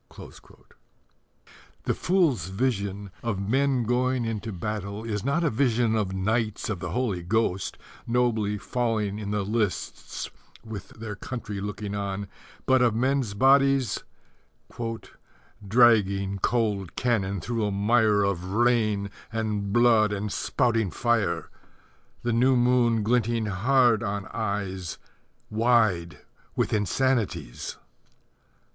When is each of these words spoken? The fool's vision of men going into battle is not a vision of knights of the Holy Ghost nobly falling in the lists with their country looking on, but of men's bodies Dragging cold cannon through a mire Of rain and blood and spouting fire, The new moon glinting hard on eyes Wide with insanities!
The 1.83 1.93
fool's 1.93 2.47
vision 2.47 3.11
of 3.21 3.39
men 3.39 3.83
going 3.83 4.25
into 4.25 4.51
battle 4.51 5.03
is 5.03 5.23
not 5.23 5.43
a 5.43 5.51
vision 5.51 5.95
of 5.95 6.11
knights 6.11 6.71
of 6.71 6.79
the 6.79 6.89
Holy 6.89 7.21
Ghost 7.21 7.77
nobly 8.07 8.57
falling 8.57 9.19
in 9.19 9.29
the 9.29 9.43
lists 9.45 10.27
with 10.65 10.87
their 10.99 11.15
country 11.15 11.61
looking 11.61 11.93
on, 11.93 12.27
but 12.65 12.81
of 12.81 12.95
men's 12.95 13.35
bodies 13.35 14.03
Dragging 15.67 16.39
cold 16.39 16.95
cannon 16.95 17.39
through 17.39 17.63
a 17.63 17.69
mire 17.71 18.23
Of 18.23 18.43
rain 18.45 19.11
and 19.31 19.71
blood 19.71 20.11
and 20.11 20.31
spouting 20.33 20.89
fire, 20.89 21.51
The 22.23 22.33
new 22.33 22.55
moon 22.55 23.03
glinting 23.03 23.45
hard 23.45 24.01
on 24.01 24.25
eyes 24.33 24.97
Wide 25.51 26.17
with 26.55 26.73
insanities! 26.73 27.77